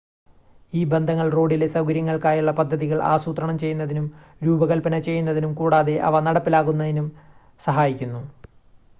[0.73, 4.07] ഈ ബന്ധങ്ങൾ റോഡിലെ സൗകര്യങ്ങൾക്കായുള്ള പദ്ധതികൾ ആസൂത്രണം ചെയ്യുന്നതിനും
[4.41, 7.09] രൂപകൽപ്പന ചെയ്യുന്നതിനും കൂടാതെ അവ നടപ്പിലാക്കുന്നതിനും
[7.61, 8.23] സഹായിക്കുന്നു